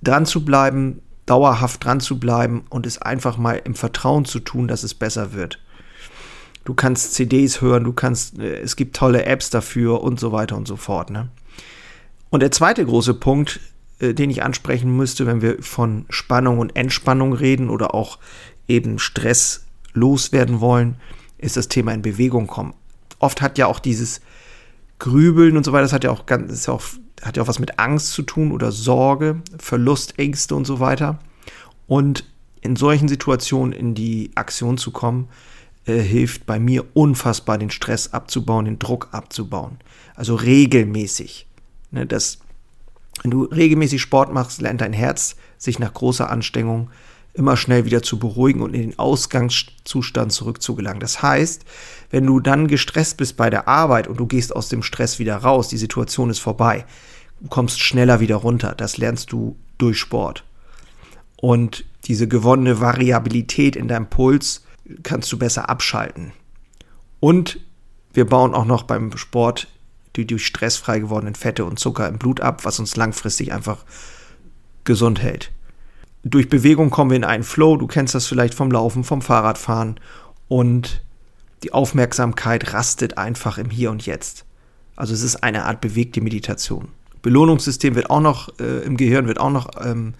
dran 0.02 0.26
zu 0.26 0.46
bleiben, 0.46 1.02
dauerhaft 1.26 1.84
dran 1.84 2.00
zu 2.00 2.20
bleiben 2.20 2.64
und 2.70 2.86
es 2.86 3.02
einfach 3.02 3.38
mal 3.38 3.62
im 3.64 3.76
Vertrauen 3.76 4.26
zu 4.26 4.40
tun, 4.40 4.68
dass 4.68 4.84
es 4.84 4.94
besser 4.94 5.34
wird. 5.34 5.60
Du 6.66 6.74
kannst 6.74 7.14
CDs 7.14 7.62
hören, 7.62 7.84
du 7.84 7.94
kannst, 7.94 8.40
äh, 8.40 8.60
es 8.60 8.76
gibt 8.76 8.96
tolle 8.96 9.26
Apps 9.26 9.50
dafür 9.50 10.02
und 10.02 10.20
so 10.20 10.32
weiter 10.32 10.56
und 10.58 10.68
so 10.68 10.76
fort. 10.76 11.10
Ne? 11.10 11.30
Und 12.30 12.42
der 12.42 12.52
zweite 12.52 12.86
große 12.86 13.14
Punkt, 13.14 13.60
äh, 14.00 14.14
den 14.14 14.30
ich 14.30 14.44
ansprechen 14.44 14.96
müsste, 14.96 15.26
wenn 15.26 15.42
wir 15.42 15.62
von 15.62 16.06
Spannung 16.10 16.60
und 16.60 16.76
Entspannung 16.76 17.34
reden 17.34 17.70
oder 17.70 17.94
auch 17.94 18.20
eben 18.68 19.00
Stress 19.00 19.66
loswerden 19.94 20.62
wollen, 20.62 20.96
ist 21.38 21.58
das 21.58 21.70
Thema 21.70 21.94
in 21.94 22.02
Bewegung 22.02 22.48
kommen. 22.48 22.74
Oft 23.20 23.42
hat 23.42 23.58
ja 23.58 23.68
auch 23.68 23.80
dieses 23.80 24.22
Grübeln 25.00 25.58
und 25.58 25.64
so 25.64 25.72
weiter, 25.72 25.84
das 25.84 25.94
hat 25.94 26.04
ja 26.04 26.12
auch 26.12 26.26
ganz, 26.26 26.52
ist 26.52 26.68
ja 26.68 26.74
auch, 26.74 26.84
hat 27.22 27.38
ja 27.38 27.44
auch 27.44 27.48
was 27.48 27.60
mit 27.60 27.80
Angst 27.80 28.12
zu 28.12 28.22
tun 28.22 28.52
oder 28.52 28.72
Sorge, 28.72 29.42
Verlustängste 29.58 30.56
und 30.56 30.66
so 30.66 30.80
weiter. 30.80 31.20
Und 31.88 32.26
in 32.62 32.76
solchen 32.76 33.08
Situationen 33.08 33.74
in 33.74 33.96
die 33.96 34.32
Aktion 34.36 34.78
zu 34.78 34.92
kommen, 34.92 35.30
äh, 35.86 36.00
hilft 36.00 36.46
bei 36.46 36.60
mir 36.60 36.86
unfassbar, 36.94 37.58
den 37.58 37.72
Stress 37.72 38.14
abzubauen, 38.14 38.66
den 38.66 38.80
Druck 38.80 39.08
abzubauen. 39.12 39.78
Also 40.16 40.36
regelmäßig. 40.36 41.48
Ne, 41.92 42.06
das, 42.06 42.40
wenn 43.24 43.32
du 43.32 43.44
regelmäßig 43.46 44.02
Sport 44.02 44.34
machst, 44.34 44.62
lernt 44.62 44.82
dein 44.82 44.94
Herz 44.94 45.36
sich 45.58 45.80
nach 45.80 45.94
großer 45.94 46.30
Anstrengung 46.30 46.90
immer 47.40 47.56
schnell 47.56 47.86
wieder 47.86 48.04
zu 48.04 48.20
beruhigen 48.20 48.62
und 48.62 48.76
in 48.76 48.82
den 48.82 49.00
Ausgangszustand 49.00 50.34
zurückzugelangen. 50.34 51.00
Das 51.00 51.24
heißt, 51.24 51.64
wenn 52.12 52.26
du 52.26 52.42
dann 52.42 52.68
gestresst 52.68 53.16
bist 53.16 53.38
bei 53.38 53.50
der 53.50 53.68
Arbeit 53.68 54.10
und 54.10 54.20
du 54.20 54.28
gehst 54.28 54.54
aus 54.54 54.68
dem 54.68 54.84
Stress 54.84 55.20
wieder 55.20 55.38
raus, 55.38 55.70
die 55.70 55.78
Situation 55.78 56.30
ist 56.30 56.40
vorbei, 56.40 56.86
du 57.40 57.48
kommst 57.48 57.80
schneller 57.80 58.20
wieder 58.20 58.36
runter. 58.36 58.76
Das 58.76 58.98
lernst 58.98 59.32
du 59.32 59.56
durch 59.78 59.98
Sport. 59.98 60.44
Und 61.38 61.86
diese 62.04 62.28
gewonnene 62.28 62.82
Variabilität 62.82 63.78
in 63.78 63.88
deinem 63.88 64.10
Puls 64.10 64.66
kannst 65.04 65.32
du 65.32 65.40
besser 65.40 65.70
abschalten. 65.70 66.34
Und 67.22 67.62
wir 68.14 68.26
bauen 68.26 68.54
auch 68.54 68.66
noch 68.66 68.84
beim 68.84 69.16
Sport 69.18 69.68
die 70.16 70.26
durch 70.26 70.46
Stress 70.46 70.76
frei 70.76 71.00
gewordenen 71.00 71.36
Fette 71.36 71.64
und 71.64 71.80
Zucker 71.80 72.10
im 72.10 72.18
Blut 72.18 72.42
ab, 72.42 72.66
was 72.66 72.80
uns 72.80 72.98
langfristig 72.98 73.54
einfach 73.54 73.86
gesund 74.84 75.22
hält 75.22 75.52
durch 76.24 76.50
Bewegung 76.50 76.90
kommen 76.90 77.12
wir 77.12 77.18
in 77.18 77.24
einen 77.24 77.44
Flow. 77.44 77.78
Du 77.78 77.88
kennst 77.88 78.16
das 78.16 78.28
vielleicht 78.28 78.54
vom 78.54 78.72
Laufen, 78.72 79.04
vom 79.04 79.22
Fahrradfahren. 79.22 80.00
Und 80.48 81.02
die 81.64 81.74
Aufmerksamkeit 81.74 82.74
rastet 82.74 83.18
einfach 83.18 83.58
im 83.58 83.70
Hier 83.70 83.92
und 83.92 84.06
Jetzt. 84.06 84.46
Also 84.96 85.14
es 85.14 85.22
ist 85.22 85.44
eine 85.44 85.66
Art 85.66 85.82
bewegte 85.82 86.22
Meditation. 86.22 86.90
Belohnungssystem 87.22 87.96
wird 87.96 88.10
auch 88.10 88.22
noch 88.22 88.50
äh, 88.60 88.84
im 88.84 88.98
Gehirn 88.98 89.28
wird 89.28 89.40
auch 89.40 89.50
noch 89.50 89.70
ähm, 89.84 90.14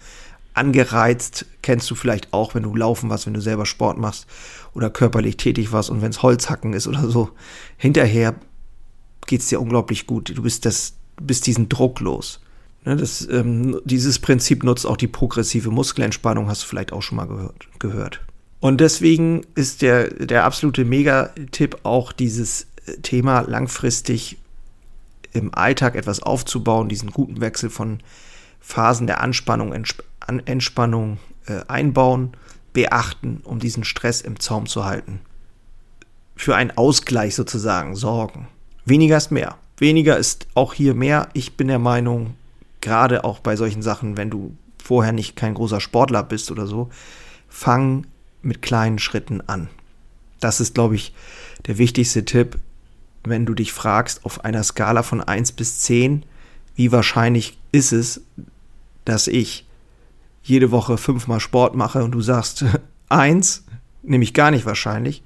angereizt. 0.54 1.46
Kennst 1.62 1.90
du 1.90 1.94
vielleicht 1.94 2.32
auch, 2.32 2.54
wenn 2.54 2.62
du 2.62 2.74
laufen 2.74 3.10
warst, 3.10 3.26
wenn 3.26 3.34
du 3.34 3.40
selber 3.40 3.66
Sport 3.66 3.98
machst 3.98 4.26
oder 4.74 4.90
körperlich 4.90 5.36
tätig 5.36 5.72
warst 5.72 5.90
und 5.90 6.02
wenn 6.02 6.10
es 6.10 6.22
Holzhacken 6.22 6.72
ist 6.72 6.86
oder 6.86 7.08
so. 7.08 7.30
Hinterher 7.76 8.34
geht 9.26 9.40
es 9.40 9.48
dir 9.48 9.60
unglaublich 9.60 10.06
gut. 10.06 10.36
Du 10.36 10.42
bist 10.42 10.64
das, 10.66 10.94
bist 11.20 11.46
diesen 11.46 11.68
Druck 11.68 12.00
los. 12.00 12.40
Ne, 12.84 12.96
das, 12.96 13.28
ähm, 13.30 13.80
dieses 13.84 14.18
Prinzip 14.18 14.64
nutzt 14.64 14.86
auch 14.86 14.96
die 14.96 15.06
progressive 15.06 15.70
Muskelentspannung, 15.70 16.48
hast 16.48 16.62
du 16.62 16.66
vielleicht 16.66 16.92
auch 16.92 17.02
schon 17.02 17.16
mal 17.16 17.26
gehört. 17.26 17.68
gehört. 17.78 18.20
Und 18.60 18.80
deswegen 18.80 19.42
ist 19.54 19.82
der, 19.82 20.08
der 20.08 20.44
absolute 20.44 20.84
Megatipp 20.84 21.78
auch 21.82 22.12
dieses 22.12 22.66
äh, 22.86 22.96
Thema 23.02 23.40
langfristig 23.40 24.38
im 25.32 25.54
Alltag 25.54 25.94
etwas 25.94 26.22
aufzubauen, 26.22 26.88
diesen 26.88 27.10
guten 27.10 27.40
Wechsel 27.40 27.70
von 27.70 28.00
Phasen 28.60 29.06
der 29.06 29.20
Anspannung, 29.20 29.72
Entsp 29.72 30.02
Entspannung 30.44 31.18
äh, 31.46 31.60
einbauen, 31.66 32.36
beachten, 32.72 33.40
um 33.42 33.58
diesen 33.58 33.82
Stress 33.82 34.20
im 34.20 34.38
Zaum 34.38 34.66
zu 34.66 34.84
halten. 34.84 35.20
Für 36.36 36.54
einen 36.54 36.70
Ausgleich 36.70 37.34
sozusagen 37.34 37.96
sorgen. 37.96 38.46
Weniger 38.84 39.16
ist 39.16 39.32
mehr. 39.32 39.56
Weniger 39.78 40.16
ist 40.18 40.46
auch 40.54 40.72
hier 40.72 40.94
mehr. 40.94 41.28
Ich 41.32 41.56
bin 41.56 41.66
der 41.66 41.80
Meinung, 41.80 42.34
gerade 42.80 43.24
auch 43.24 43.40
bei 43.40 43.56
solchen 43.56 43.82
Sachen, 43.82 44.16
wenn 44.16 44.30
du 44.30 44.56
vorher 44.82 45.12
nicht 45.12 45.36
kein 45.36 45.54
großer 45.54 45.80
Sportler 45.80 46.22
bist 46.22 46.50
oder 46.50 46.66
so, 46.66 46.90
fang 47.48 48.06
mit 48.42 48.62
kleinen 48.62 48.98
Schritten 48.98 49.42
an. 49.46 49.68
Das 50.40 50.60
ist, 50.60 50.74
glaube 50.74 50.94
ich, 50.94 51.12
der 51.66 51.78
wichtigste 51.78 52.24
Tipp, 52.24 52.58
wenn 53.24 53.44
du 53.44 53.54
dich 53.54 53.72
fragst, 53.72 54.24
auf 54.24 54.44
einer 54.44 54.62
Skala 54.62 55.02
von 55.02 55.20
1 55.20 55.52
bis 55.52 55.80
10, 55.80 56.24
wie 56.74 56.92
wahrscheinlich 56.92 57.58
ist 57.72 57.92
es, 57.92 58.22
dass 59.04 59.26
ich 59.26 59.66
jede 60.42 60.70
Woche 60.70 60.96
fünfmal 60.96 61.40
Sport 61.40 61.74
mache 61.74 62.02
und 62.02 62.12
du 62.12 62.22
sagst 62.22 62.64
1, 63.10 63.64
nämlich 64.02 64.32
gar 64.32 64.50
nicht 64.50 64.64
wahrscheinlich, 64.64 65.22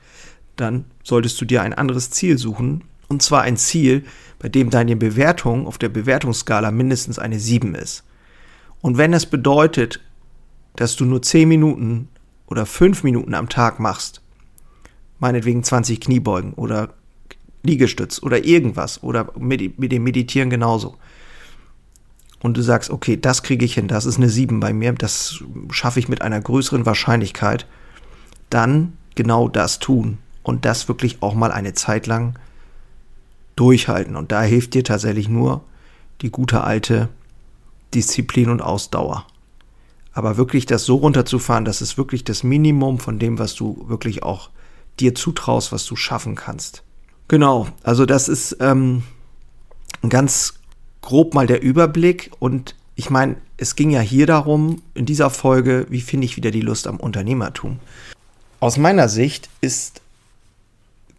dann 0.57 0.85
solltest 1.03 1.41
du 1.41 1.45
dir 1.45 1.63
ein 1.63 1.75
anderes 1.75 2.11
Ziel 2.11 2.39
suchen. 2.39 2.83
Und 3.09 3.23
zwar 3.23 3.43
ein 3.43 3.57
Ziel, 3.57 4.05
bei 4.39 4.49
dem 4.49 4.71
deine 4.71 4.97
Bewertung 4.97 5.67
auf 5.67 5.79
der 5.79 5.89
Bewertungsskala 5.89 6.71
mindestens 6.71 7.19
eine 7.19 7.39
7 7.39 7.75
ist. 7.75 8.05
Und 8.81 8.99
wenn 8.99 9.13
es 9.13 9.27
bedeutet, 9.27 10.01
dass 10.77 10.97
du 10.97 11.05
nur 11.05 11.23
10 11.23 11.49
Minuten 11.49 12.09
oder 12.47 12.67
5 12.67 13.03
Minuten 13.05 13.35
am 13.35 13.49
Tag 13.49 13.81
machst, 13.81 14.21
meinetwegen 15.19 15.63
20 15.63 16.01
Kniebeugen 16.01 16.53
oder 16.55 16.95
Liegestütz 17.63 18.23
oder 18.23 18.45
irgendwas 18.45 19.03
oder 19.03 19.33
mit, 19.39 19.79
mit 19.79 19.93
dem 19.93 20.05
Meditieren 20.05 20.51
genauso. 20.51 20.97
Und 22.43 22.59
du 22.59 22.63
sagst, 22.63 22.91
okay, 22.91 23.19
das 23.19 23.43
kriege 23.43 23.65
ich 23.65 23.75
hin, 23.75 23.89
das 23.89 24.05
ist 24.05 24.19
eine 24.19 24.29
7 24.29 24.61
bei 24.61 24.75
mir, 24.75 24.93
das 24.93 25.43
schaffe 25.71 25.99
ich 25.99 26.11
mit 26.11 26.21
einer 26.21 26.41
größeren 26.41 26.85
Wahrscheinlichkeit, 26.85 27.67
dann 28.51 28.99
genau 29.15 29.49
das 29.49 29.79
tun 29.79 30.19
und 30.43 30.67
das 30.67 30.89
wirklich 30.89 31.23
auch 31.23 31.35
mal 31.35 31.53
eine 31.53 31.73
Zeit 31.73 32.07
lang 32.07 32.39
durchhalten. 33.57 34.17
Und 34.17 34.33
da 34.33 34.43
hilft 34.43 34.75
dir 34.75 34.85
tatsächlich 34.85 35.29
nur 35.29 35.63
die 36.21 36.31
gute 36.31 36.63
alte 36.63 37.09
Disziplin 37.95 38.51
und 38.51 38.63
Ausdauer. 38.63 39.27
Aber 40.13 40.37
wirklich 40.37 40.67
das 40.67 40.85
so 40.85 40.97
runterzufahren, 40.97 41.65
das 41.65 41.83
ist 41.83 41.99
wirklich 41.99 42.25
das 42.25 42.43
Minimum 42.43 42.99
von 42.99 43.19
dem, 43.19 43.39
was 43.39 43.55
du 43.55 43.85
wirklich 43.89 44.23
auch 44.23 44.51
dir 45.01 45.15
zutraust, 45.15 45.73
was 45.73 45.85
du 45.87 45.97
schaffen 45.97 46.37
kannst. 46.37 46.83
Genau, 47.27 47.67
also 47.83 48.07
das 48.07 48.29
ist 48.29 48.59
ähm, 48.61 49.03
ganz 50.09 50.55
grob 51.01 51.35
mal 51.35 51.47
der 51.47 51.63
Überblick 51.63 52.31
und 52.39 52.77
ich 52.97 53.11
meine, 53.11 53.37
es 53.57 53.75
ging 53.75 53.91
ja 53.91 54.01
hier 54.01 54.27
darum, 54.27 54.83
in 54.95 55.05
dieser 55.05 55.31
Folge, 55.31 55.87
wie 55.89 56.01
finde 56.01 56.27
ich 56.27 56.37
wieder 56.37 56.53
die 56.53 56.61
Lust 56.61 56.87
am 56.87 56.99
Unternehmertum. 56.99 57.81
Aus 58.61 58.77
meiner 58.77 59.09
Sicht 59.09 59.49
ist 59.61 60.01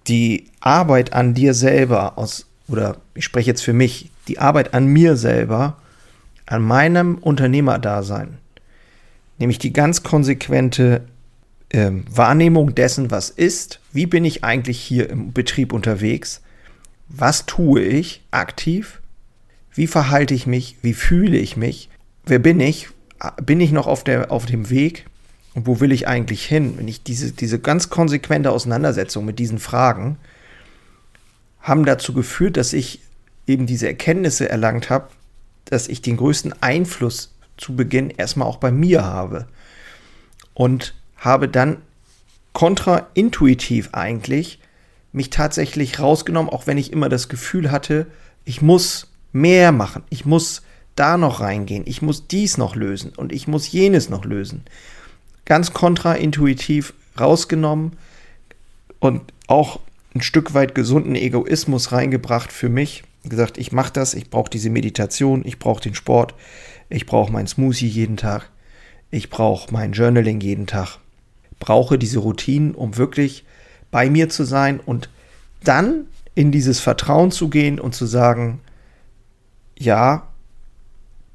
die 0.08 0.50
Arbeit 0.60 1.14
an 1.14 1.34
dir 1.34 1.54
selber, 1.54 2.18
aus, 2.18 2.48
oder 2.68 2.98
ich 3.14 3.26
spreche 3.26 3.50
jetzt 3.50 3.64
für 3.64 3.74
mich, 3.74 4.10
die 4.28 4.40
Arbeit 4.40 4.74
an 4.74 4.88
mir 4.88 5.16
selber, 5.18 5.78
an 6.46 6.62
meinem 6.62 7.16
Unternehmerdasein, 7.16 8.38
nämlich 9.40 9.60
die 9.60 9.74
ganz 9.74 10.04
konsequente 10.04 11.02
äh, 11.70 11.92
Wahrnehmung 12.10 12.76
dessen, 12.76 13.12
was 13.12 13.30
ist, 13.30 13.80
wie 13.92 14.06
bin 14.06 14.26
ich 14.26 14.44
eigentlich 14.44 14.80
hier 14.80 15.10
im 15.10 15.34
Betrieb 15.34 15.74
unterwegs, 15.74 16.42
was 17.08 17.46
tue 17.46 17.82
ich 17.82 18.22
aktiv, 18.32 19.02
wie 19.74 19.88
verhalte 19.88 20.34
ich 20.34 20.48
mich, 20.48 20.78
wie 20.82 20.94
fühle 20.94 21.38
ich 21.38 21.58
mich, 21.58 21.90
wer 22.26 22.40
bin 22.40 22.60
ich, 22.60 22.90
bin 23.44 23.60
ich 23.60 23.72
noch 23.72 23.88
auf, 23.88 24.04
der, 24.04 24.32
auf 24.32 24.46
dem 24.46 24.70
Weg 24.70 25.06
und 25.56 25.66
wo 25.66 25.80
will 25.80 25.94
ich 25.94 26.08
eigentlich 26.08 26.46
hin? 26.46 26.78
Wenn 26.78 26.88
ich 26.88 27.02
diese, 27.02 27.32
diese 27.32 27.60
ganz 27.60 27.90
konsequente 27.90 28.52
Auseinandersetzung 28.52 29.26
mit 29.26 29.40
diesen 29.40 29.58
Fragen 29.58 30.18
haben 31.62 31.86
dazu 31.86 32.14
geführt, 32.14 32.58
dass 32.58 32.74
ich 32.74 33.00
eben 33.48 33.66
diese 33.66 33.88
Erkenntnisse 33.88 34.50
erlangt 34.50 34.90
habe, 34.90 35.08
dass 35.64 35.88
ich 35.88 36.02
den 36.02 36.18
größten 36.18 36.62
Einfluss 36.62 37.34
zu 37.58 37.76
Beginn 37.76 38.10
erstmal 38.12 38.48
auch 38.48 38.58
bei 38.58 38.72
mir 38.72 39.06
habe. 39.06 39.48
Und 40.54 40.94
habe 41.18 41.48
dann 41.48 41.78
kontraintuitiv 42.54 43.90
eigentlich 43.94 44.60
mich 45.12 45.30
tatsächlich 45.30 46.00
rausgenommen, 46.00 46.52
auch 46.52 46.68
wenn 46.68 46.78
ich 46.78 46.92
immer 46.92 47.10
das 47.10 47.30
Gefühl 47.30 47.72
hatte, 47.72 48.08
ich 48.44 48.62
muss 48.62 49.08
mehr 49.32 49.72
machen, 49.72 50.04
ich 50.10 50.26
muss 50.26 50.62
da 50.96 51.18
noch 51.18 51.40
reingehen, 51.40 51.84
ich 51.86 52.02
muss 52.02 52.28
dies 52.28 52.58
noch 52.58 52.76
lösen 52.76 53.14
und 53.16 53.32
ich 53.32 53.48
muss 53.48 53.72
jenes 53.72 54.10
noch 54.10 54.26
lösen. 54.26 54.66
Ganz 55.46 55.74
kontraintuitiv 55.74 56.94
rausgenommen 57.20 57.94
und 59.00 59.22
auch 59.48 59.80
ein 60.14 60.22
Stück 60.22 60.54
weit 60.54 60.76
gesunden 60.76 61.16
Egoismus 61.16 61.92
reingebracht 61.92 62.52
für 62.52 62.70
mich. 62.70 63.04
Gesagt, 63.24 63.58
ich 63.58 63.72
mache 63.72 63.94
das, 63.94 64.14
ich 64.14 64.30
brauche 64.30 64.50
diese 64.50 64.70
Meditation, 64.70 65.44
ich 65.46 65.60
brauche 65.60 65.82
den 65.82 65.96
Sport, 65.96 66.36
ich 66.90 67.06
brauche 67.06 67.32
mein 67.32 67.48
Smoothie 67.48 67.88
jeden 67.88 68.18
Tag, 68.18 68.50
ich 69.12 69.30
brauche 69.30 69.74
mein 69.74 69.94
Journaling 69.94 70.40
jeden 70.40 70.68
Tag, 70.68 71.00
brauche 71.60 71.98
diese 71.98 72.20
Routinen, 72.20 72.76
um 72.76 72.98
wirklich 72.98 73.44
bei 73.92 74.10
mir 74.10 74.30
zu 74.30 74.44
sein 74.44 74.80
und 74.80 75.10
dann 75.64 76.08
in 76.36 76.52
dieses 76.52 76.80
Vertrauen 76.80 77.32
zu 77.32 77.50
gehen 77.50 77.80
und 77.80 77.96
zu 77.96 78.06
sagen, 78.06 78.60
ja, 79.78 80.28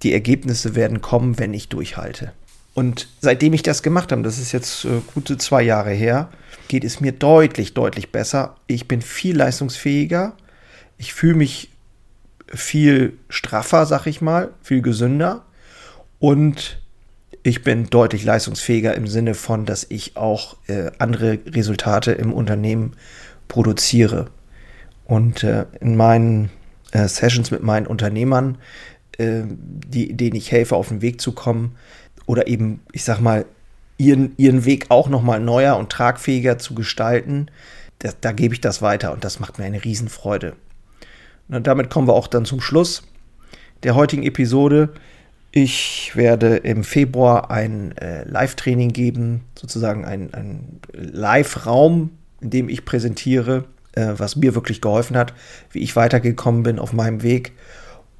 die 0.02 0.12
Ergebnisse 0.12 0.74
werden 0.74 1.00
kommen, 1.00 1.38
wenn 1.38 1.52
ich 1.54 1.68
durchhalte. 1.68 2.32
Und 2.74 3.08
seitdem 3.20 3.52
ich 3.52 3.62
das 3.62 3.82
gemacht 3.82 4.12
habe, 4.12 4.22
das 4.22 4.38
ist 4.38 4.52
jetzt 4.52 4.84
äh, 4.84 5.00
gute 5.14 5.36
zwei 5.38 5.62
Jahre 5.62 5.90
her, 5.90 6.30
geht 6.68 6.84
es 6.84 7.00
mir 7.00 7.12
deutlich, 7.12 7.74
deutlich 7.74 8.12
besser. 8.12 8.56
Ich 8.66 8.86
bin 8.86 9.02
viel 9.02 9.36
leistungsfähiger. 9.36 10.34
Ich 10.98 11.12
fühle 11.12 11.34
mich 11.34 11.70
viel 12.52 13.18
straffer, 13.28 13.86
sag 13.86 14.06
ich 14.06 14.20
mal, 14.20 14.50
viel 14.62 14.82
gesünder. 14.82 15.44
Und 16.20 16.80
ich 17.42 17.64
bin 17.64 17.90
deutlich 17.90 18.24
leistungsfähiger 18.24 18.94
im 18.94 19.06
Sinne 19.06 19.34
von, 19.34 19.64
dass 19.64 19.86
ich 19.88 20.16
auch 20.16 20.56
äh, 20.68 20.90
andere 20.98 21.38
Resultate 21.46 22.12
im 22.12 22.32
Unternehmen 22.32 22.92
produziere. 23.48 24.26
Und 25.06 25.42
äh, 25.42 25.66
in 25.80 25.96
meinen 25.96 26.50
äh, 26.92 27.08
Sessions 27.08 27.50
mit 27.50 27.62
meinen 27.62 27.86
Unternehmern, 27.86 28.58
äh, 29.18 29.42
die, 29.46 30.12
denen 30.16 30.36
ich 30.36 30.52
helfe, 30.52 30.76
auf 30.76 30.88
den 30.88 31.02
Weg 31.02 31.20
zu 31.20 31.32
kommen 31.32 31.76
oder 32.30 32.46
eben, 32.46 32.78
ich 32.92 33.02
sag 33.02 33.18
mal, 33.20 33.44
ihren, 33.98 34.34
ihren 34.36 34.64
Weg 34.64 34.86
auch 34.88 35.08
nochmal 35.08 35.40
neuer 35.40 35.76
und 35.76 35.90
tragfähiger 35.90 36.58
zu 36.58 36.76
gestalten, 36.76 37.48
da, 37.98 38.10
da 38.20 38.30
gebe 38.30 38.54
ich 38.54 38.60
das 38.60 38.82
weiter 38.82 39.12
und 39.12 39.24
das 39.24 39.40
macht 39.40 39.58
mir 39.58 39.64
eine 39.64 39.82
Riesenfreude. 39.82 40.54
Und 41.48 41.66
damit 41.66 41.90
kommen 41.90 42.06
wir 42.06 42.14
auch 42.14 42.28
dann 42.28 42.44
zum 42.44 42.60
Schluss 42.60 43.02
der 43.82 43.96
heutigen 43.96 44.22
Episode. 44.22 44.90
Ich 45.50 46.12
werde 46.14 46.58
im 46.58 46.84
Februar 46.84 47.50
ein 47.50 47.98
äh, 47.98 48.22
Live-Training 48.28 48.90
geben, 48.90 49.40
sozusagen 49.58 50.04
ein, 50.04 50.32
ein 50.32 50.78
Live-Raum, 50.92 52.10
in 52.40 52.50
dem 52.50 52.68
ich 52.68 52.84
präsentiere, 52.84 53.64
äh, 53.94 54.12
was 54.16 54.36
mir 54.36 54.54
wirklich 54.54 54.80
geholfen 54.80 55.16
hat, 55.16 55.34
wie 55.72 55.80
ich 55.80 55.96
weitergekommen 55.96 56.62
bin 56.62 56.78
auf 56.78 56.92
meinem 56.92 57.24
Weg. 57.24 57.54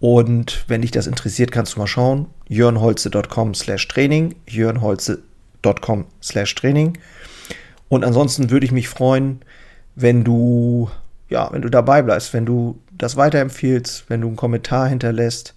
Und 0.01 0.65
wenn 0.67 0.81
dich 0.81 0.91
das 0.91 1.07
interessiert, 1.07 1.53
kannst 1.53 1.77
du 1.77 1.79
mal 1.79 1.87
schauen. 1.87 2.27
jörnholze.com 2.49 3.55
slash 3.55 3.87
Training, 3.87 4.35
jörnholze.com 4.49 6.07
slash 6.23 6.55
Training. 6.55 6.99
Und 7.89 8.05
ansonsten 8.05 8.51
würde 8.51 8.65
ich 8.65 8.73
mich 8.73 8.89
freuen, 8.89 9.41
wenn 9.95 10.25
du, 10.25 10.89
ja, 11.29 11.53
wenn 11.53 11.61
du 11.61 11.69
dabei 11.69 12.01
bleibst, 12.01 12.33
wenn 12.33 12.47
du 12.47 12.79
das 12.93 13.17
weiterempfiehlst, 13.17 14.05
wenn 14.09 14.23
du 14.23 14.29
einen 14.29 14.37
Kommentar 14.37 14.89
hinterlässt 14.89 15.55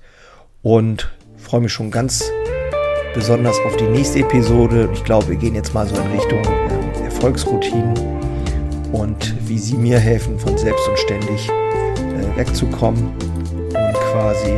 und 0.61 1.09
freue 1.37 1.61
mich 1.61 1.71
schon 1.71 1.89
ganz 1.89 2.29
besonders 3.13 3.57
auf 3.65 3.77
die 3.77 3.87
nächste 3.87 4.19
Episode. 4.19 4.89
Ich 4.93 5.03
glaube, 5.03 5.29
wir 5.29 5.35
gehen 5.37 5.55
jetzt 5.55 5.73
mal 5.73 5.87
so 5.87 5.95
in 5.95 6.11
Richtung 6.11 6.43
äh, 6.43 7.03
Erfolgsroutinen 7.05 7.93
und 8.91 9.35
wie 9.47 9.59
sie 9.59 9.77
mir 9.77 9.99
helfen, 9.99 10.37
von 10.37 10.57
selbst 10.57 10.85
und 10.87 10.99
ständig 10.99 11.47
äh, 11.49 12.37
wegzukommen 12.37 13.13
quasi 14.33 14.53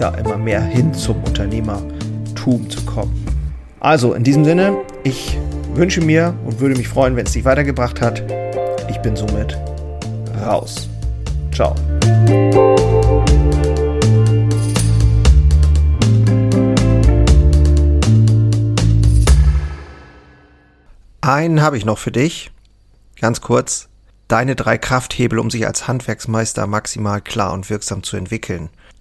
ja 0.00 0.08
immer 0.10 0.36
mehr 0.36 0.60
hin 0.60 0.92
zum 0.92 1.22
Unternehmertum 1.22 2.68
zu 2.68 2.84
kommen. 2.84 3.24
Also 3.78 4.14
in 4.14 4.24
diesem 4.24 4.44
Sinne, 4.44 4.76
ich 5.04 5.38
wünsche 5.74 6.00
mir 6.00 6.34
und 6.44 6.58
würde 6.58 6.74
mich 6.74 6.88
freuen, 6.88 7.14
wenn 7.14 7.26
es 7.26 7.32
dich 7.32 7.44
weitergebracht 7.44 8.00
hat. 8.00 8.24
Ich 8.90 8.98
bin 8.98 9.14
somit 9.14 9.56
raus. 10.44 10.88
Ciao. 11.52 11.74
Einen 21.20 21.62
habe 21.62 21.76
ich 21.78 21.84
noch 21.84 21.98
für 21.98 22.10
dich. 22.10 22.50
Ganz 23.20 23.40
kurz. 23.40 23.88
Deine 24.26 24.56
drei 24.56 24.78
Krafthebel, 24.78 25.38
um 25.38 25.50
sich 25.50 25.66
als 25.66 25.86
Handwerksmeister 25.86 26.66
maximal 26.66 27.20
klar 27.20 27.52
und 27.52 27.70
wirksam 27.70 28.02
zu 28.02 28.16
entwickeln. 28.16 28.70